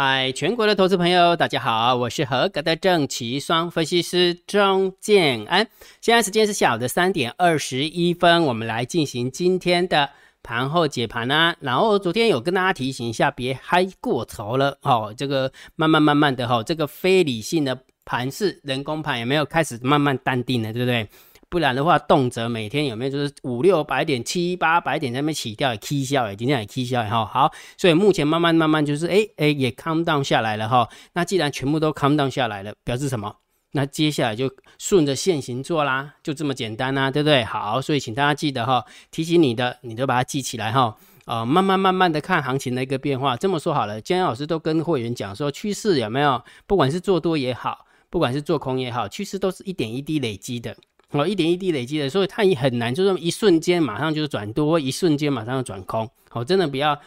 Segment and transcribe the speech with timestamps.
[0.00, 5.66] 嗨，全国的投资朋友，大家好，我是合格的正奇双分析师钟建安。
[6.00, 10.08] 现在时间是下午的三点二十一分，我们来进行今天的
[10.40, 11.56] 盘后解盘啊。
[11.58, 15.12] 然后昨天有跟大家提醒一下，别嗨过头了哦。
[15.18, 21.08] 这个慢慢慢慢的哈，这个非理性的盘势，人工盘有没有开始慢慢淡定了，对不对？
[21.50, 27.24] 不然的话，动辄每天有没有就是五六百点、七八百点在那边起掉，也 K 消哎，今天也 K 消哎哈。
[27.24, 30.88] 好，所以目前慢慢慢慢就是哎哎也 calm down 下来了哈。
[31.14, 33.34] 那既然全部都 calm down 下来了，表示什么？
[33.72, 37.44] 那接下来就顺着线行做啦，就这么简单呐，对不对？
[37.44, 40.96] 好，所以请大家记得哈，提醒你的，你都把它记起来哈。
[41.26, 43.36] 啊，慢慢慢慢的看行情的一个变化。
[43.36, 46.42] 这么说好了，今天老师都跟会员讲说，趋势有没有？
[46.66, 50.74] 不管是做多也好，不管是做空也好，趋势都是一点一滴累积的。
[51.12, 56.06] 哦，一点一滴累积的，所以它也很难，就是一瞬间马上就是转多，一瞬间马上就转空。
[56.28, 57.00] 好，真的不要。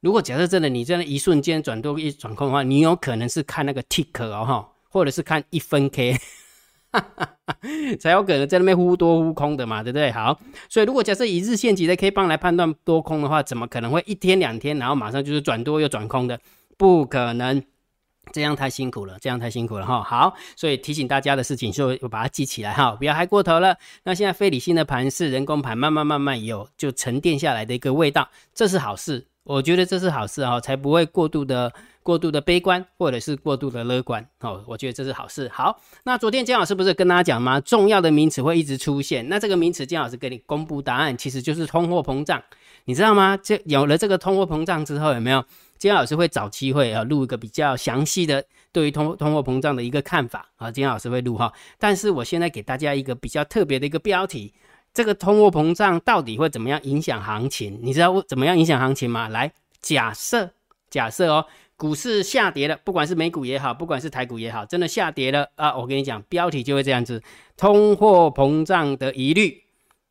[0.00, 6.16] 如果假设真的你真的一瞬间转多一转空的话，你有可能是看那个 tick 哦哈，或者是看一分 K，
[8.00, 10.10] 才有可能在那边忽多忽空的嘛，对不对？
[10.10, 10.38] 好，
[10.68, 16.40] 所以如果假设以日线级的 K 棒来判断多空的话，怎么可能会一天两天，然后马上就是转多又转空的？
[16.76, 17.62] 不可能。
[18.32, 20.02] 这样太辛苦了，这样太辛苦了哈。
[20.02, 23.76] 好，所以提醒大家的事情，就把它记起来哈，不要嗨过头了。
[24.04, 31.72] 那现在非理性的盘是人工盘，慢慢慢慢有就沉淀下来的一个味道，这是好事，我觉得这是好事哈，才不会过度的
[32.02, 34.62] 过度的悲观，或者是过度的乐观哦。
[34.66, 35.48] 我觉得这是好事。
[35.52, 37.60] 好，那昨天姜老师不是跟大家讲吗？
[37.60, 42.42] 重要的名词会一直出现，那这个名词姜老师给你公布答案，其实就是通货膨胀，
[42.86, 43.36] 你知道吗？
[43.42, 45.44] 这有了这个通货膨胀之后，有没有？
[45.78, 50.70] 今天老师会找机会啊，录一个比较详细的对于通通货膨胀的一个看法啊。
[50.70, 54.52] 今天老师会录哈，但是我现在给大家一个比较特别的一个标题：
[54.92, 57.78] 这个通货膨胀到底会怎么样影响行情？
[57.82, 59.28] 你知道怎么样影响行情吗？
[59.28, 60.50] 来，假设
[60.88, 61.46] 假设哦，
[61.76, 65.76] 股市下跌了，不管是美股也好，不管是台股也好，真的下跌了啊！
[65.76, 67.22] 我跟你讲，标题就会这样子：
[67.56, 69.63] 通货膨胀的疑虑，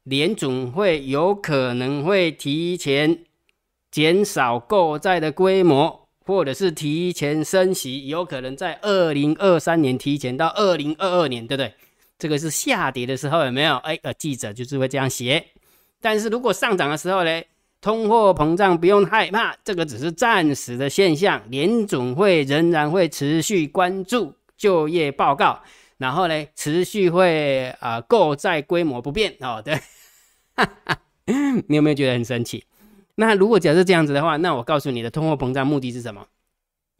[0.04, 3.20] 联总会有可能会提前。
[3.92, 11.72] 减少购债的规模，或者是提前升息，有可能在二零二三年提前到二零二二年，对不对？
[12.18, 13.76] 这个是下跌的时候有没有？
[13.76, 15.46] 哎，呃，记者就是会这样写。
[16.02, 17.42] 但是如果上涨的时候呢？
[17.82, 21.44] 通货膨胀不用害怕，这个只是暂时的现象。
[21.50, 25.62] 联总会仍然会持续关注就业报告，
[25.98, 29.62] 然后呢，持续会啊购债规模不变哦。
[29.64, 29.80] 对，
[31.68, 32.64] 你有没有觉得很神奇？
[33.16, 36.26] 那如果假设这样子的话，那我告诉你的通货膨胀目的是什么？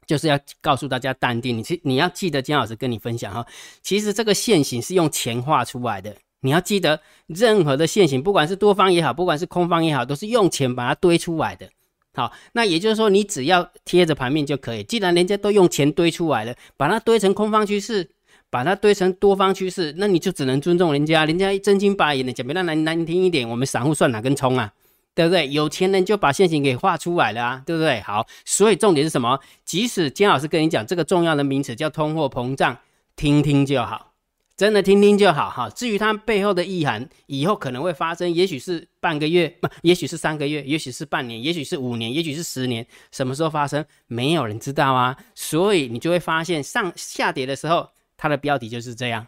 [0.06, 1.58] 就是要告诉大家淡定。
[1.58, 3.46] 你你要记得姜老师跟你分享哈，
[3.82, 6.14] 其实这个线型是用钱画出来的。
[6.42, 11.70] 你要记得，任何的线型，不管是多方也好，不管是空方也好，都是用钱把它堆出来的。
[12.14, 14.84] 好，那也就是说，你只要贴着盘面就可以。
[14.84, 18.10] 既然人家都用钱堆出来了，把它堆成空方趋势，
[18.54, 21.26] 把它堆成多方趋势，那你就只能尊重人家。
[21.26, 24.72] 人家一真金白银的讲，比较难难听一点，我们散户算哪根葱啊？
[25.16, 25.48] 对不对？
[25.50, 28.00] 有钱人就把线型给画出来了啊，对不对？
[28.02, 29.40] 好，所以重点是什么？
[29.66, 32.78] 即使金老师跟你讲这个重要的名词叫通货膨胀，
[33.16, 34.14] 听听就好，
[34.56, 35.68] 真的听听就好哈。
[35.72, 45.18] 至于它背后的意涵，以后可能会发生，也许是半个月，不，也许是三个月，也许是半年，也许是五年，也许是十年，什么时候发生，没有人知道啊。
[45.34, 49.26] 所以你就会发现，上下跌的时候，它的标题就是这样；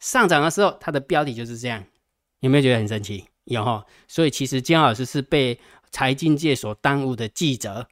[0.00, 1.84] 上涨的时候，它的标题就是这样。
[2.40, 3.24] 有没有觉得很神奇？
[3.44, 5.58] 有哈，所以其实姜老师是被
[5.90, 7.88] 财经界所耽误的记者，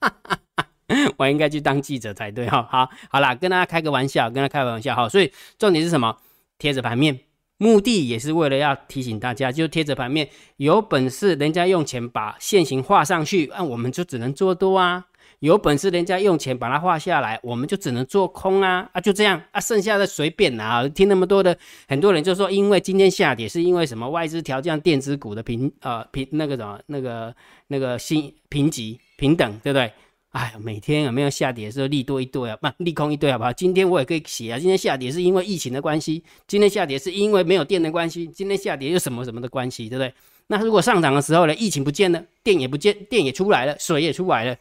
[1.16, 2.68] 我应该去当记者才对哈。
[2.70, 5.08] 好，好啦，跟大家开个玩笑，跟他开个玩笑哈。
[5.08, 6.16] 所以重点是什么？
[6.58, 7.20] 贴着盘面，
[7.58, 15.06] 目的也是为了要提醒大家，就贴着盘面，有本事人家用钱把线形画上去，那我们就只能做多啊。
[15.40, 20.88] 有本事人家用钱把它画下来，我们就只能做空啊啊，就这样啊，剩下的随便拿。
[20.88, 21.56] 听那么多的
[21.88, 27.34] 很多人就说，因为今天下跌是因为什么外资调降电子股的评呃评那个什么那个
[27.68, 29.92] 那个新评级平等，对不对？
[30.30, 33.52] 哎，每天有没有下跌的时候利多一堆啊，不利空一堆好不好？
[33.52, 40.12] 今天我也可以写啊，今天下跌是因为疫情的关系，今天下跌是因为没有电的关系，今天下跌又什么什么的关系，对不对？
[40.48, 44.56] 那如果上涨的时候呢，疫情不见了，电也不见，电也出来了，水也出来了。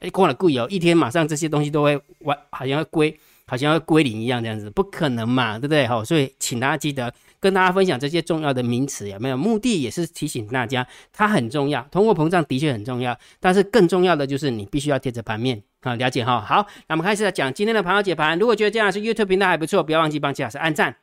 [0.00, 5.86] 哎，过了贵哦，一天马上这些东西都会完，好像要归，好像要归零一样，这样子不可能嘛，对不对？
[5.86, 9.36] 好，所以请大家记得跟大家分享这些重要的名词，有没有？
[9.36, 16.40] 目的也是提醒大家，它很重要，通货膨胀的确很重要，但是更重要的就是你必须要贴着盘面啊，了解哈。
[16.40, 18.38] 好，那我们开始来讲今天的盘后解盘。
[18.38, 20.94] 如果觉得这样是 YouTube 频道还不错，不要忘记帮姜老师按赞、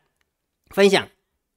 [0.69, 1.05] 分享、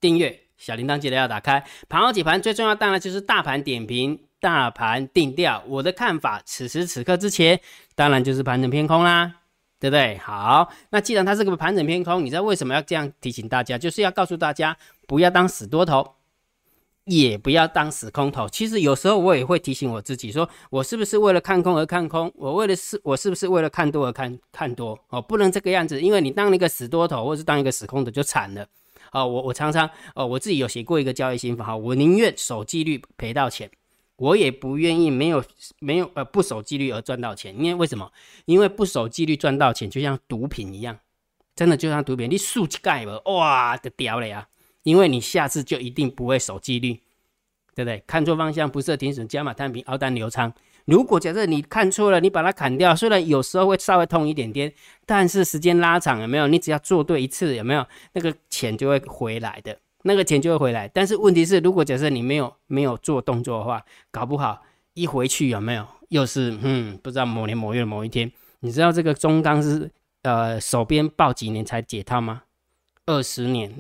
[0.01, 1.65] 订阅，小铃铛记得要打开。
[1.89, 4.19] 盘后解盘最重要当然就是大盘点评。
[4.41, 7.61] 大盘定调，我的看法，此时此刻之前
[7.95, 9.35] 当然就是盘整偏空啦，
[9.81, 10.19] 对不对？
[10.19, 13.77] 好，那既然它是个盘整偏空，你知道为什么要这样提醒大家？
[13.79, 14.77] 就是要告诉大家
[15.07, 16.15] 不要当死多头。
[17.11, 18.47] 也不要当死空头。
[18.51, 22.31] 其实有时候我也会提醒我自己，说我是不是为了看空而看空？
[22.37, 24.99] 我为了是，我是不是为了看多而看看多？
[25.09, 28.67] 哦，不能这个样子，因为你当一个死多头，或是当一个死空头就惨了。
[29.13, 33.71] 哦，我我常常哦，我自己有写过一个交易心法哈，我宁愿守纪律赔到钱，
[34.19, 35.43] 我也不愿意没有
[35.81, 37.57] 没有呃不守纪律而赚到钱。
[37.59, 38.13] 因为为什么？
[38.45, 40.99] 因为不守纪律赚到钱就像毒品一样，
[41.57, 44.49] 真的就像毒品，你数盖了，哇的屌了呀！
[44.85, 46.95] 因为你下次就一定不会守纪律，
[47.75, 48.03] 对不对？
[48.07, 50.53] 看错方向，不设停损，加码摊平，熬单流仓。
[50.87, 54.73] 如果假设你看错了，你把它砍掉，虽然有时候会稍微痛一点点，
[55.05, 56.47] 但是时间拉长有没有？
[56.47, 57.87] 你只要做对一次，有没有？
[58.15, 60.89] 那个钱就会回来的，那个钱就会回来。
[60.89, 64.63] 但是问题是，如果假设你没有没有做动作的话，搞不好
[64.95, 65.87] 一回去有没有？
[66.09, 69.91] 又是嗯，不知道某年某月某一天，你知道这个中钢是
[70.23, 72.43] 呃手边抱几年才解套吗？
[73.07, 73.75] 二十年。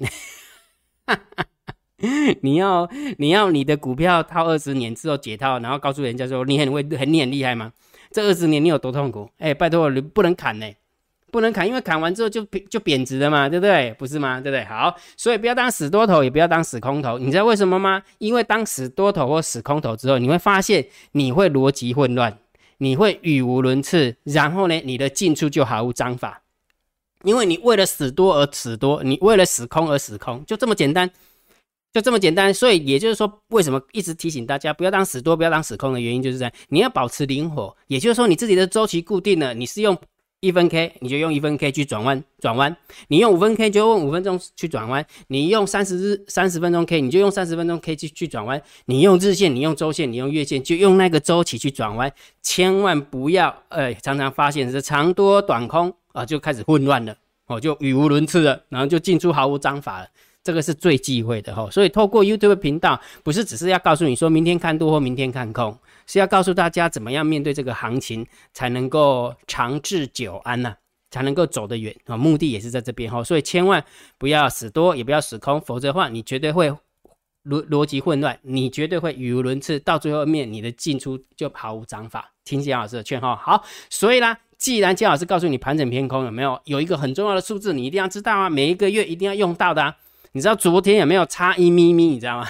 [2.43, 7.73] 你要你要你的股票套二十年之后解套，然后告诉人家说你很会很你很厉害吗？
[8.13, 9.29] 这二十年你有多痛苦？
[9.39, 10.71] 哎，拜托你不能砍呢，
[11.31, 13.95] 不能砍，因为砍完之后就就贬值了嘛，对不对？
[13.99, 14.41] 不是吗？
[14.41, 14.65] 对不对？
[14.65, 17.19] 好，所以不要当死多头，也不要当死空头。
[17.19, 18.03] 你知道为什么吗？
[18.19, 22.39] 因为当死多头或死空头之后，你会发现你会逻辑混乱，
[22.79, 26.43] 你会语无伦次，然后呢，你的进出就毫无章法。
[27.25, 31.11] 因为你为了死多而死多，你为了死空而死空，就这么简单，
[31.93, 32.55] 就这么简单。
[32.55, 37.77] 所以也就是说，为什么一直提醒大家不要当死多，不要当死空的原因，就是这样你要保持灵活。
[37.89, 39.99] 也就是说，你自己的周期固定了，你是用
[40.41, 42.73] 一分 K，你就用一分 K 去转弯转弯；
[43.09, 52.13] 你用五分 K 就用五分钟去转弯；你用三十日三十分钟 K，你就用三十分钟 K 去去转弯；你用日线，你用周线，你用月线，就用那个周期去转弯。
[52.43, 55.95] 千万不要，呃，常常发现是长多短空。
[56.13, 57.15] 啊，就开始混乱了，
[57.47, 60.07] 哦，就语无伦次了，然后就进出毫无章法了，
[60.43, 61.71] 这个是最忌讳的哈。
[61.71, 70.75] 所以透过 YouTube 频道，不是只是要告诉你说明天看多或明天看空，是要告诉大家怎么样面对这个行情才能够长治久安呐，
[71.11, 72.17] 才能够走得远啊。
[72.17, 73.85] 目的也是在这边哈，所以千万
[74.19, 76.71] 不要死多，也不要死空，否则的话你绝对会
[77.45, 82.33] 逻逻辑混乱，你绝对会语无伦次，到最后面你的进出就毫无章法。
[82.45, 84.41] 听姜老师的劝哈，好，所以啦。
[84.59, 89.97] 既然姜老师告诉你盘整偏空有没有有一个很重要的数字，你一定要知道啊，每一个月一定要用到的啊。
[90.33, 92.09] 你知道昨天有没有差一咪咪？
[92.09, 92.49] 你知道吗？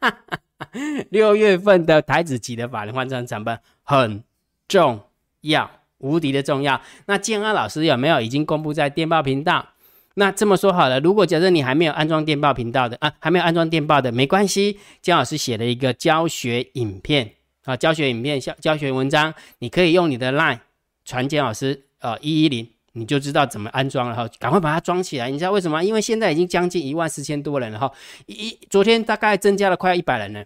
[1.10, 4.22] 六月份的台子级的法人换算成本很
[4.66, 5.00] 重
[5.42, 6.80] 要，无敌的重要。
[7.06, 9.68] 那建安老师有没有已经公布在电报频道？
[10.14, 17.34] 那这么说好了，如果假设你还没有安装电报频道的啊，还没有安装电报的，没关系，姜老师写了一个教学影片
[17.64, 20.58] 啊，教学影片教教学文章，你可以用你的 LINE。
[21.04, 25.30] 传简老师，呃，一一零，你就知道怎么安装了哈，赶快把它装起来。
[25.30, 25.82] 你知道为什么？
[25.84, 27.92] 因为现在已经将近一万四千多人了哈，
[28.26, 30.44] 一昨天大概增加了快要一百人了，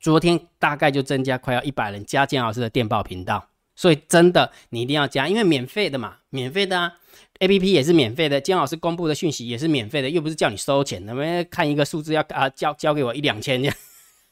[0.00, 6.94] 昨天大概就增加快要一百人加建老师的电报频道，所以真的你一定要加，因为免费的嘛，免费的啊
[7.38, 13.76] ，A P P 也是免费的，姜老师公布的讯息也是免费的，又不是叫你收钱，能不能看一个数字要啊交交给我一两千这样。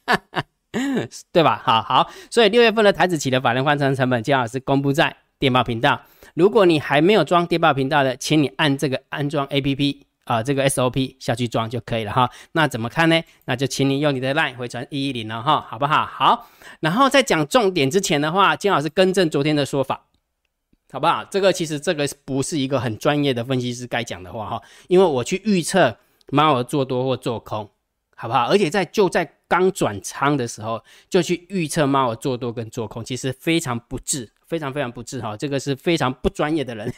[1.32, 1.60] 对吧？
[1.64, 5.16] 好好，所以六月份的台子起的法人换成成本，姜老师公布在。
[5.40, 5.98] 电报频道，
[6.34, 12.30] 如果你还没有装电报频道的，请你按这个安装 A P P 啊，这个 S O P 下去装就可以了哈。
[12.52, 13.18] 那怎么看呢？
[13.46, 16.04] 那就请你用你的 LINE 回传一一零了哈，好不好？
[16.04, 16.46] 好，
[16.80, 20.04] 然后在讲重点之前的话，金老师更正昨天的说法，
[20.92, 21.24] 好不好？
[21.24, 25.96] 这个其实这个不是一个很专业的分析师该讲的话哈，因为我去预测
[26.28, 27.70] 猫儿做多或做空，
[28.14, 28.44] 好不好？
[28.48, 34.30] 而且在就在刚转仓的时候就去预测猫儿做多跟做空，其实非常不智。
[34.46, 36.92] 非常非常不智哈，这个是非常不专业的人，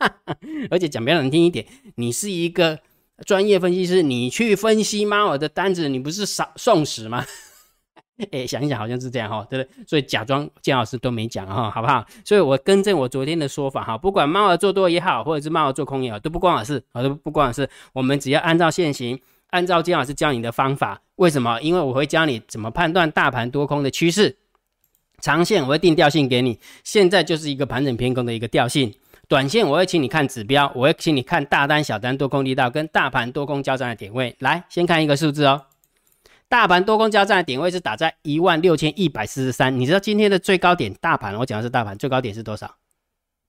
[0.70, 2.78] 而且讲比较难听一点，你是一个
[3.26, 7.22] 专业分析师，你去分析猫儿的单子，你不是少送死吗？
[8.32, 9.84] 哎，想一想好像是这样哈，对不对？
[9.86, 12.02] 所以假装姜老师都没讲哈，好不好？
[12.24, 17.68] 所以我更正我昨天的说法哈，不管猫儿做多也好，或者是猫儿做空也好，都不关我事，啊，都不关我事。
[17.92, 21.60] 我们只要按照现行，按照金老师教你的方法，为什么？
[21.60, 24.36] 因为我会教你怎么判断大盘多空的趋势。
[25.18, 28.92] 长线我会定调性给你，现在就是一个盘整偏空的一个调性。
[29.28, 34.36] 短线我会请你看指标，我会请你看大单、小单、多空力道跟大盘多空交战的点位。
[34.40, 35.64] 来，先看一个数字哦，
[36.48, 39.76] 大盘多空交战的点位是打在一万六千一百四十三。
[39.80, 42.76] 你知道今天的最高点，大盘我讲的是大盘最高点是多少？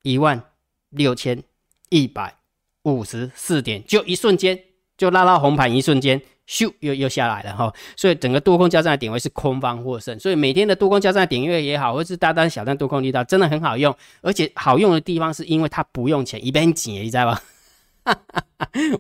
[0.03, 0.41] 一万
[0.89, 1.43] 六千
[1.89, 2.37] 一百
[2.83, 4.57] 五十四点，就一瞬间
[4.97, 17.41] 就拉到红盘，一瞬间咻又又下来了哈，所以整个多空交战的点位是空方获胜，所以每天的多空交战的点位也好，或是大单小单多空力道真的很好用，而且好用的地方是因为它不用钱，一边紧，你知道吧？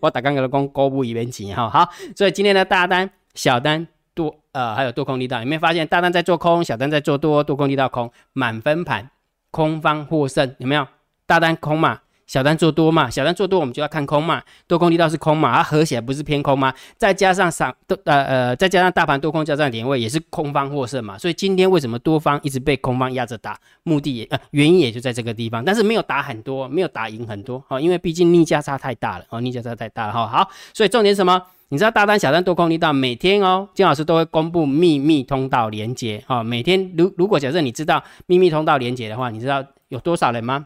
[0.01, 9.09] 我打刚刚的工高不一边紧哈，好，所以今天的大单小单多呃还有多空力道，有没有发现大单在做空，小单在做多，多空力道空，满分盘
[9.49, 10.85] 空方获胜，有没有？
[11.25, 12.01] 大单空嘛。
[12.27, 16.73] 小单做多嘛，小单做多我们就要看空嘛，多空力道是空嘛，它合起来不是偏空吗？
[16.97, 23.57] 再加上上都呃呃，再加上大盘多空交战点位也是空方获胜嘛，所以今天为什么多方一直被空方压着打？
[23.83, 30.27] 目的也呃原因也就在这个地方，但是没有打很多，没有打赢很多哦，因为毕竟逆价差太大了哦，逆价差太大了哈。
[30.27, 31.41] 好，所以重点什么？
[31.69, 40.65] 你知道大单小单多空力道每天哦，金老师都会公布秘密通道连接哦，每天如如果假设你知道秘密通道连接的话，你知道有多少人吗？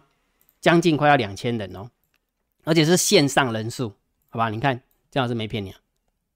[0.62, 1.90] 将近快要两千人哦，
[2.64, 3.94] 而且是线上人数，
[4.30, 4.50] 好吧？
[4.50, 5.78] 你看这样是没骗你啊，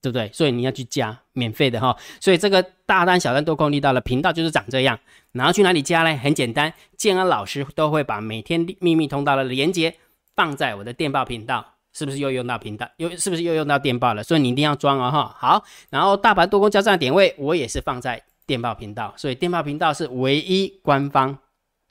[0.02, 0.28] 对不对？
[0.32, 1.96] 所以你要去加免费的哈。
[2.20, 4.98] 所以这个大单小单多空力道的频道就是长这样。
[5.32, 6.16] 然后去哪里加呢？
[6.16, 9.94] 很简单，建安老师都会把每天秘密通道的连接
[10.34, 12.88] 放在我的电报频道，是不是又用到频道？
[12.96, 14.24] 又是不是又用到电报了？
[14.24, 15.36] 所以你一定要装哦哈。
[15.38, 21.38] 好，然后大盘多空交战点位我也是放在电报频道，所以电报频道是唯一官方。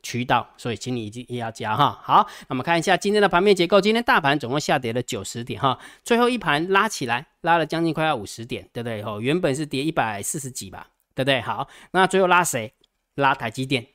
[0.05, 1.99] 渠道，所以请你一定也要加哈。
[2.03, 3.81] 好，那我们看一下今天的盘面结构。
[3.81, 9.01] 今天大盘总共下跌了九十点哈，最后一盘拉起来，拉了将近快要五十点，对不对？
[9.01, 11.41] 哦，原本是跌一百四十几吧，对不对？
[11.41, 12.71] 好，那最后拉谁？
[13.15, 13.87] 拉台积电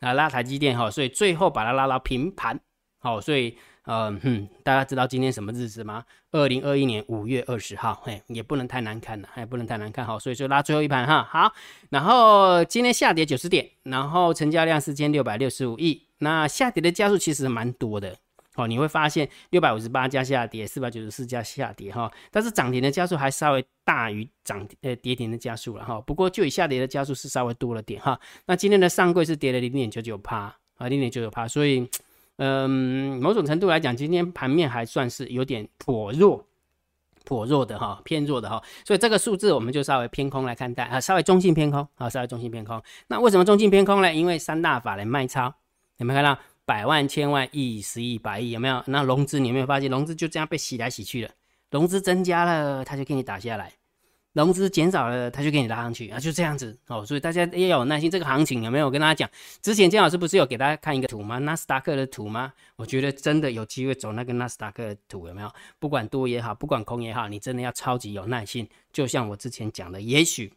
[0.00, 2.58] 啊，拉台积电哈，所以最后把它拉到平盘。
[2.98, 3.58] 好，所以。
[3.90, 6.04] 嗯哼，大家知道今天什么日子吗？
[6.30, 11.50] 二零二一年五月二十号，嘿，也不能太难看了，也不能太难看，哈，所以就拉最后一盘哈，好，
[11.88, 18.14] 然后今天下跌九十点，然后成交量四千六百六十五亿，那下跌的加速其实蛮多的，
[18.56, 31.88] 哦，你会发现六百五十八家下跌，四百九十四家下跌哈，但是涨停的加速还稍微大于涨呃跌停的加速了哈，不过就以下跌的加速是稍微多了点哈，那今天的上柜是跌了零点九九趴啊，零点九九趴，所以。
[32.38, 36.44] 嗯，某种程度来讲，今天盘面还算是有点颇弱，
[37.24, 42.80] 颇弱的哈，偏弱的哈，所以这个数字我们就稍微偏空来看待啊，稍微中性偏空啊，稍微中性偏空。
[43.08, 44.14] 那为什么中性偏空呢？
[44.14, 45.52] 因为三大法人卖超，
[45.96, 48.52] 有没有看到百万、千万、亿、十亿、百亿？
[48.52, 48.82] 有没有？
[48.86, 51.30] 那融资你有没有发现融资就这样被洗来洗去了？
[51.70, 53.72] 融资增加了，它就给你打下来。
[54.44, 57.04] 融资减少了，他就给你拉上去啊，就这样子哦。
[57.04, 58.08] 所以大家要有耐心。
[58.08, 58.86] 这个行情有没有？
[58.86, 59.28] 我跟大家讲，
[59.60, 61.38] 之前姜老师不是有给大家看一个图吗？
[61.38, 62.52] 纳斯达克的图吗？
[62.76, 65.52] 我觉得真的有机会走那个纳斯达克的图，有没有？
[65.80, 68.68] 不管多也好，不管空也好，你真的要超级有耐心。
[68.92, 70.52] 就像我之前讲的，也许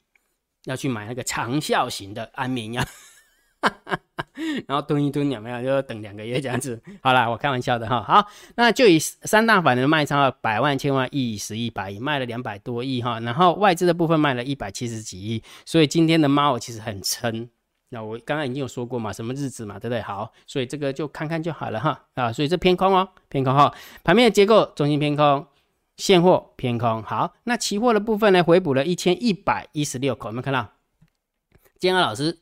[0.66, 2.86] 要去买那个长效型的安眠药。
[4.68, 5.62] 然后蹲一蹲有没有？
[5.62, 6.82] 就等两个月这样子。
[7.02, 8.02] 好了，我开玩笑的哈。
[8.02, 13.20] 好，那就以三大法人卖超百万、千万、亿、十亿、百亿，卖了两百多亿哈。
[13.20, 17.48] 然后外资的部分卖了一百七十几亿，所以今天的猫其实很撑。
[17.90, 20.02] 那我刚刚已经有说过嘛，什么日子嘛，对不对？
[20.02, 22.06] 好，所以这个就看看就好了哈。
[22.16, 23.72] 啊，所以这偏空哦，偏空哈。
[24.04, 25.46] 盘面的结构中心偏空，
[25.98, 27.04] 现货偏空。
[27.04, 30.70] 好，那期货的部分呢，回补了一千一百一十六口，有没有看到？
[31.80, 32.41] 建安老师。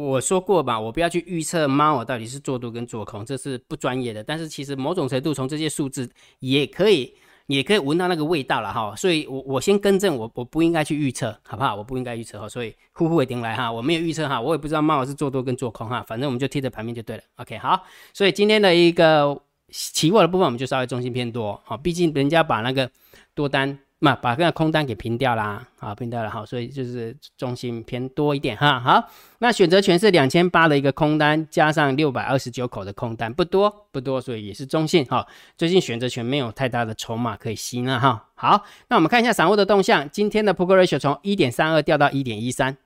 [0.00, 4.22] 我说过吧，我不要去预测猫我到底是做多跟做空，这是不专业的。
[4.22, 7.12] 但是其实某种程度从这些数字也可以，
[7.48, 8.94] 也可以闻到那个味道了哈。
[8.94, 11.74] 所以，我我先更正，我我不应该去预测，好不好？
[11.74, 12.48] 我不应该预测哈。
[12.48, 17.22] 所以呼呼一定来哈，我没有预测哈，我也不知道猫是做多跟做空哈，反正我们就贴着盘面就对了。
[17.34, 17.82] OK，好。
[18.12, 19.36] 所以今天的一个
[19.70, 22.88] 期货的部分，我们就稍微中心偏多啊，毕竟人家把那个
[23.34, 23.76] 多单。
[24.00, 28.78] 那把那个空单给平掉啦，好平掉了，好，所以就是中心偏多一点哈。
[28.78, 29.02] 好，
[29.40, 35.26] 那选择权是两千八的一个空单，加上六百二十九口的空单，不多不多，所以也是中性哈。
[35.56, 38.28] 最近选择权没有太大的筹码可以吸纳哈。
[38.34, 42.76] 好，那我们看一下散户的动向，今天的 p o k e ratio 从一点三二掉到一点一三，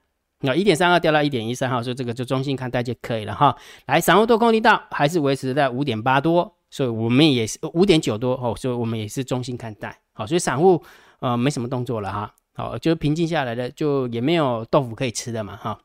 [0.40, 3.54] 那一点三二掉到一点一三哈，所以这个就中性看待就可以了哈。
[3.84, 9.98] 来，散户多空力道还是维持在五点八多，所以我们也是五点九多哦，所以我们也是中性看待。
[10.12, 10.82] 好，所以散户。
[11.20, 15.78] 呃，没什么动作了哈，好，就平静下来的，就也没有豆腐可以吃的嘛哈。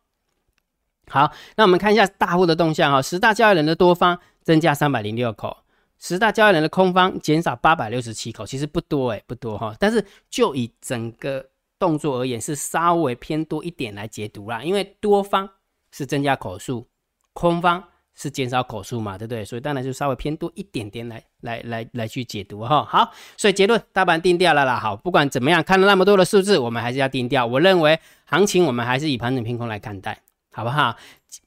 [1.12, 5.57] 好，那我们看一下大户的动向哈，十大交易人的多方增加三百零六口，
[6.00, 9.75] 十大交易人的空方减少八百六十七口，其实不多哎，不多哈。
[9.79, 11.46] 但是就以整个
[11.77, 15.48] 动作而言，是稍微偏多一点来解读啦，因为多方
[15.91, 16.88] 是增加口数，
[17.34, 17.84] 空方。
[18.19, 19.45] 是减少口数嘛，对不对？
[19.45, 22.83] 所以当然就稍微偏多一点点来来来来去解读哈。
[22.83, 24.79] 好，所以结论大盘定掉了啦。
[24.79, 27.45] 好，不管怎么样，看了那么多的数字，我们还是要定掉。
[27.45, 30.19] 我认为行情我们还是以盘整偏空来看待，
[30.51, 30.95] 好不好？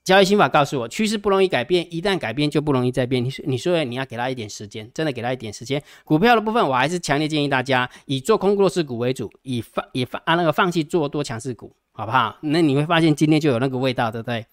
[0.05, 3.25] 交易心法告诉我，趋势不容易改变，一旦改变就不容易再变。
[3.25, 5.83] 你说，你说你要给他一点时间，真的给他一点时间。
[6.05, 12.37] 股票的部分，我还是强烈建议大家以做空弱势股为主，以放以放啊那个放弃做多强势股，好不好？
[12.43, 14.47] 那你会发现今天就有那个味道，对不对？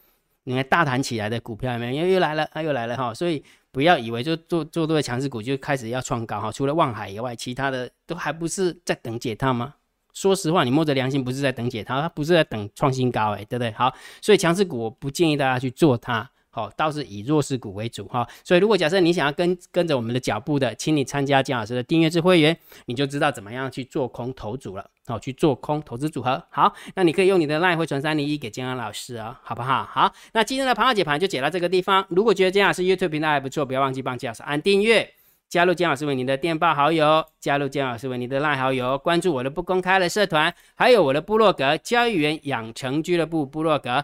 [0.48, 2.06] 你看大谈起来的股票有没有？
[2.06, 3.14] 又又来了，它又来了哈。
[3.14, 6.50] 所以不要以为就做做多的强势股就开始要创高哈。
[6.50, 9.74] 除了望海以外，其他的都还不是在等解套吗？
[10.14, 13.72] 说实话，你摸着良心不是在等解套，它不是在等创新高，哎，对不对？
[13.74, 18.28] 好，所以强势股我不建议大家去做它，好，倒是以弱势股为主哈。
[18.44, 26.44] 所以如果假设你想要跟跟着我们的脚步的，请你参加姜老师的订阅制会员，你就知道怎么样去做空投组了，好，去做空投资组合。
[26.50, 29.84] 好，那你可以用你的 LINE 汇存三零一给姜老师啊，好不好？
[29.84, 32.04] 好，那今天的盘号解盘就解到这个地方。
[32.10, 35.14] 如果觉得姜老师 YouTube 频道还不错，不要忘记帮姜老师按订阅。
[35.50, 44.04] 加入姜老师为你的电报好友，加入姜老师为你的赖好友，关注我的不公开的社团，还有我的部落格交易员养成俱乐部部落格。